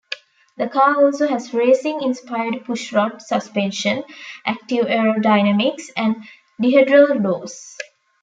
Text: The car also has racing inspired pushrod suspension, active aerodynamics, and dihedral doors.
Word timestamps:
The 0.57 0.67
car 0.67 0.95
also 1.05 1.27
has 1.27 1.53
racing 1.53 2.01
inspired 2.01 2.65
pushrod 2.65 3.21
suspension, 3.21 4.03
active 4.47 4.87
aerodynamics, 4.87 5.91
and 5.95 6.15
dihedral 6.59 7.21
doors. 7.21 7.77